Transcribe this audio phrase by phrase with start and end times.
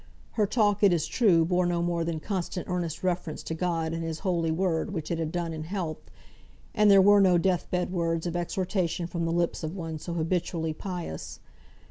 [0.31, 4.03] Her talk, it is true, bore no more that constant earnest reference to God and
[4.03, 6.01] His holy Word which it had done in health,
[6.73, 10.13] and there were no death bed words of exhortation from the lips of one so
[10.15, 11.39] habitually pious.